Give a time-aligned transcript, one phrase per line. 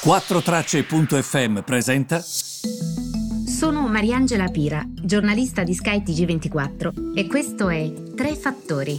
[0.00, 2.20] 4Tracce.fm presenta.
[2.20, 8.96] Sono Mariangela Pira, giornalista di Sky TG24 e questo è Tre Fattori.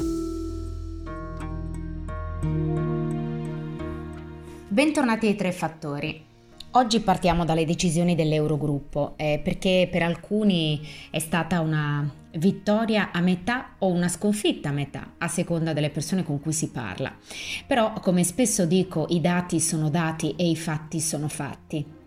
[4.67, 6.21] Bentornati ai Tre Fattori.
[6.71, 13.75] Oggi partiamo dalle decisioni dell'Eurogruppo, eh, perché per alcuni è stata una vittoria a metà
[13.79, 17.15] o una sconfitta a metà, a seconda delle persone con cui si parla.
[17.65, 21.98] Però, come spesso dico, i dati sono dati e i fatti sono fatti.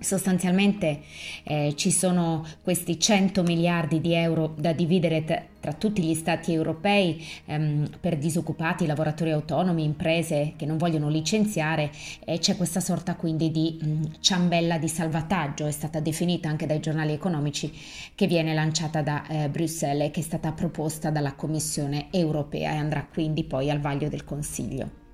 [0.00, 1.00] Sostanzialmente
[1.42, 6.52] eh, ci sono questi 100 miliardi di euro da dividere t- tra tutti gli stati
[6.52, 11.90] europei ehm, per disoccupati, lavoratori autonomi, imprese che non vogliono licenziare
[12.24, 16.78] e c'è questa sorta quindi di mh, ciambella di salvataggio, è stata definita anche dai
[16.78, 17.72] giornali economici,
[18.14, 22.76] che viene lanciata da eh, Bruxelles e che è stata proposta dalla Commissione europea e
[22.76, 25.07] andrà quindi poi al vaglio del Consiglio.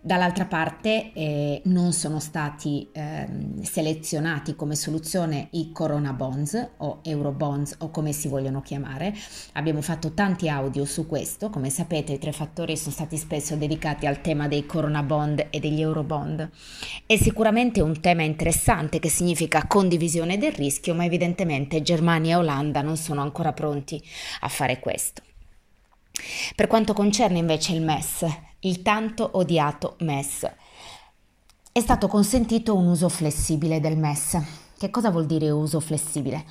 [0.00, 3.26] Dall'altra parte eh, non sono stati eh,
[3.62, 9.14] selezionati come soluzione i Corona Bonds o Euro Bonds o come si vogliono chiamare.
[9.54, 14.06] Abbiamo fatto tanti audio su questo, come sapete i tre fattori sono stati spesso dedicati
[14.06, 16.50] al tema dei Corona Bond e degli Euro Bond.
[17.04, 22.80] È sicuramente un tema interessante che significa condivisione del rischio, ma evidentemente Germania e Olanda
[22.82, 24.00] non sono ancora pronti
[24.40, 25.22] a fare questo.
[26.54, 28.24] Per quanto concerne invece il MES,
[28.66, 30.50] il tanto odiato MES.
[31.72, 34.38] È stato consentito un uso flessibile del MES.
[34.76, 36.44] Che cosa vuol dire uso flessibile?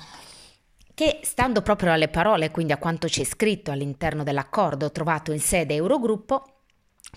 [0.94, 5.74] Che stando proprio alle parole, quindi a quanto c'è scritto all'interno dell'accordo trovato in sede
[5.74, 6.44] Eurogruppo,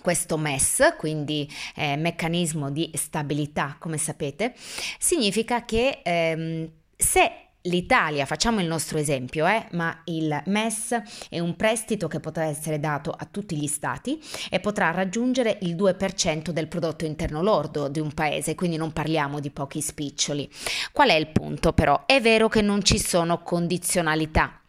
[0.02, 4.54] questo MES, quindi eh, meccanismo di stabilità, come sapete,
[4.98, 11.56] significa che ehm, se L'Italia, facciamo il nostro esempio, eh, ma il MES è un
[11.56, 16.68] prestito che potrà essere dato a tutti gli stati e potrà raggiungere il 2% del
[16.68, 20.48] prodotto interno lordo di un paese, quindi non parliamo di pochi spiccioli.
[20.90, 22.06] Qual è il punto però?
[22.06, 24.59] È vero che non ci sono condizionalità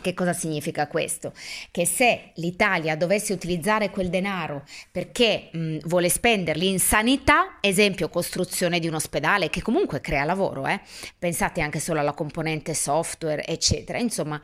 [0.00, 1.32] che cosa significa questo?
[1.70, 8.78] Che se l'Italia dovesse utilizzare quel denaro perché mh, vuole spenderli in sanità, esempio costruzione
[8.78, 10.80] di un ospedale che comunque crea lavoro, eh?
[11.18, 14.40] pensate anche solo alla componente software, eccetera, insomma,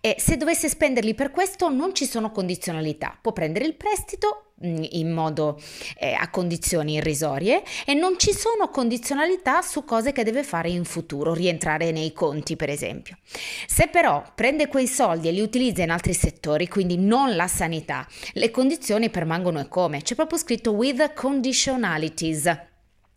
[0.00, 5.12] eh, se dovesse spenderli per questo non ci sono condizionalità, può prendere il prestito in
[5.12, 5.60] modo
[5.98, 10.84] eh, a condizioni irrisorie e non ci sono condizionalità su cose che deve fare in
[10.84, 13.18] futuro, rientrare nei conti per esempio.
[13.66, 18.06] Se però prende quei soldi e li utilizza in altri settori, quindi non la sanità,
[18.32, 20.02] le condizioni permangono e come?
[20.02, 22.66] C'è proprio scritto with conditionalities.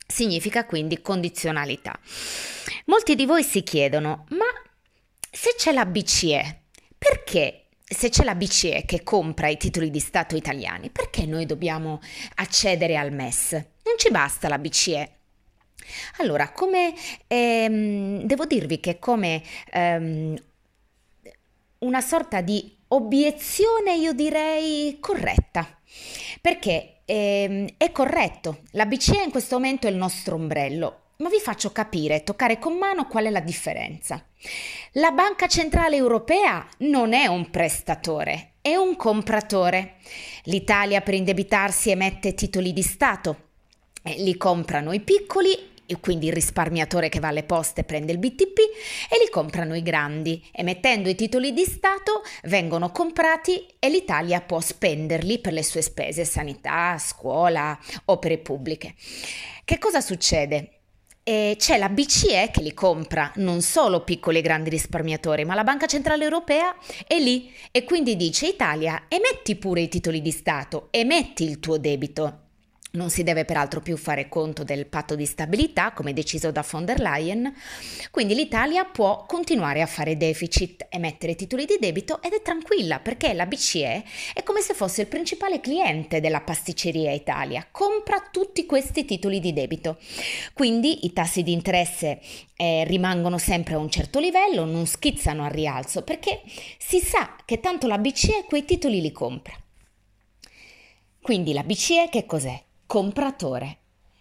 [0.06, 1.98] Significa quindi condizionalità.
[2.86, 4.46] Molti di voi si chiedono, ma
[5.32, 6.64] se c'è la BCE,
[6.98, 12.00] perché se c'è la BCE che compra i titoli di Stato italiani, perché noi dobbiamo
[12.36, 13.52] accedere al MES?
[13.52, 15.12] Non ci basta la BCE.
[16.18, 16.94] Allora, come
[17.28, 20.36] ehm, devo dirvi che come ehm,
[21.80, 25.68] una sorta di obiezione, io direi corretta,
[26.40, 31.40] perché ehm, è corretto, la BCE in questo momento è il nostro ombrello, ma vi
[31.40, 34.24] faccio capire, toccare con mano qual è la differenza.
[34.94, 39.98] La Banca Centrale Europea non è un prestatore, è un compratore.
[40.46, 43.50] L'Italia per indebitarsi emette titoli di Stato.
[44.04, 48.58] Li comprano i piccoli quindi il risparmiatore che va alle poste prende il BTP
[49.10, 50.42] e li comprano i grandi.
[50.54, 56.24] Emettendo i titoli di Stato vengono comprati e l'Italia può spenderli per le sue spese,
[56.24, 58.96] sanità, scuola, opere pubbliche.
[59.66, 60.81] Che cosa succede?
[61.24, 65.64] E c'è la BCE che li compra, non solo piccoli e grandi risparmiatori, ma la
[65.64, 70.88] Banca Centrale Europea è lì e quindi dice Italia, emetti pure i titoli di Stato,
[70.90, 72.51] emetti il tuo debito.
[72.94, 76.84] Non si deve peraltro più fare conto del patto di stabilità, come deciso da von
[76.84, 77.54] der Leyen,
[78.12, 83.32] quindi l'Italia può continuare a fare deficit, emettere titoli di debito ed è tranquilla perché
[83.32, 84.04] la BCE
[84.34, 89.54] è come se fosse il principale cliente della pasticceria Italia, compra tutti questi titoli di
[89.54, 89.98] debito.
[90.54, 92.20] Quindi i tassi di interesse
[92.58, 96.42] eh, rimangono sempre a un certo livello, non schizzano al rialzo perché
[96.78, 99.56] si sa che tanto la BCE quei titoli li compra.
[101.22, 102.62] Quindi la BCE che cos'è?
[102.92, 103.78] Compratore.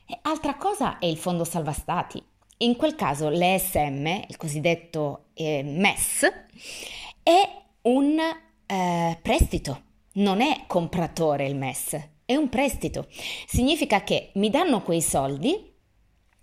[0.07, 2.23] E altra cosa è il fondo salva stati.
[2.59, 6.33] In quel caso l'ESM, il cosiddetto eh, MES,
[7.21, 8.17] è un
[8.67, 9.83] eh, prestito,
[10.13, 13.09] non è compratore il MES, è un prestito.
[13.49, 15.51] Significa che mi danno quei soldi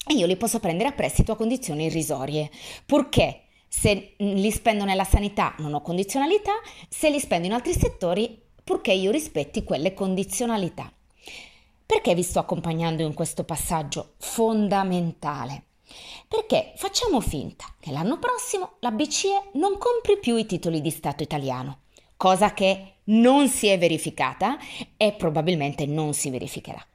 [0.05, 2.51] e io li posso prendere a prestito a condizioni irrisorie,
[2.85, 6.55] purché se li spendo nella sanità non ho condizionalità,
[6.89, 10.91] se li spendo in altri settori, purché io rispetti quelle condizionalità.
[11.87, 15.63] Perché vi sto accompagnando in questo passaggio fondamentale?
[16.27, 21.23] Perché facciamo finta che l'anno prossimo la BCE non compri più i titoli di Stato
[21.23, 21.83] italiano,
[22.17, 24.57] cosa che non si è verificata
[24.97, 26.85] e probabilmente non si verificherà.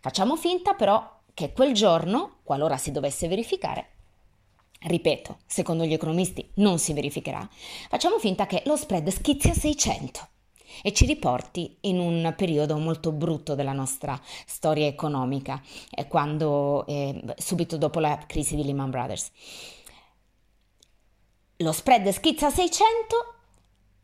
[0.00, 3.88] Facciamo finta però che quel giorno, qualora si dovesse verificare,
[4.80, 7.48] ripeto, secondo gli economisti non si verificherà,
[7.88, 10.28] facciamo finta che lo spread schizzi a 600
[10.82, 15.60] e ci riporti in un periodo molto brutto della nostra storia economica,
[15.90, 19.30] eh, quando, eh, subito dopo la crisi di Lehman Brothers.
[21.56, 23.34] Lo spread schizza a 600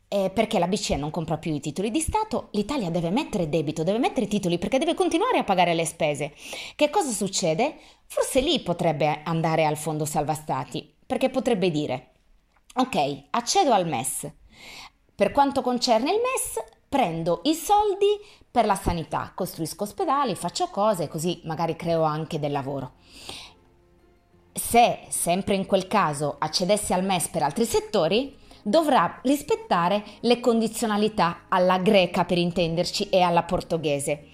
[0.09, 3.83] eh, perché la BCE non compra più i titoli di Stato, l'Italia deve mettere debito,
[3.83, 6.33] deve mettere titoli perché deve continuare a pagare le spese.
[6.75, 7.75] Che cosa succede?
[8.07, 12.11] Forse lì potrebbe andare al fondo salva stati, perché potrebbe dire,
[12.73, 14.31] ok, accedo al MES.
[15.19, 18.07] Per quanto concerne il MES, prendo i soldi
[18.49, 22.93] per la sanità, costruisco ospedali, faccio cose, così magari creo anche del lavoro.
[24.53, 28.33] Se sempre in quel caso accedessi al MES per altri settori,
[28.69, 34.27] dovrà rispettare le condizionalità alla greca per intenderci e alla portoghese.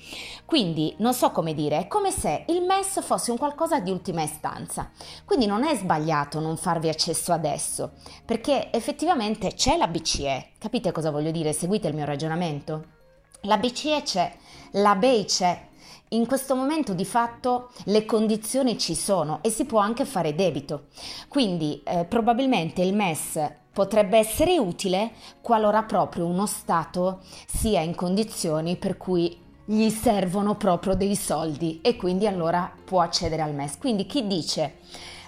[0.45, 4.21] Quindi non so come dire, è come se il MES fosse un qualcosa di ultima
[4.21, 4.91] istanza.
[5.23, 7.93] Quindi non è sbagliato non farvi accesso adesso,
[8.25, 10.49] perché effettivamente c'è la BCE.
[10.59, 11.53] Capite cosa voglio dire?
[11.53, 12.93] Seguite il mio ragionamento?
[13.41, 14.33] La BCE c'è,
[14.71, 15.67] la BEI c'è,
[16.09, 20.87] in questo momento di fatto le condizioni ci sono e si può anche fare debito.
[21.27, 23.39] Quindi eh, probabilmente il MES
[23.75, 25.11] potrebbe essere utile
[25.41, 31.97] qualora proprio uno Stato sia in condizioni per cui gli servono proprio dei soldi e
[31.97, 33.77] quindi allora può accedere al MES.
[33.77, 34.77] Quindi chi dice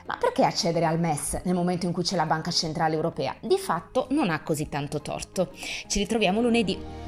[0.05, 3.35] ma perché accedere al MES nel momento in cui c'è la Banca Centrale Europea?
[3.41, 5.49] Di fatto non ha così tanto torto.
[5.51, 7.06] Ci ritroviamo lunedì.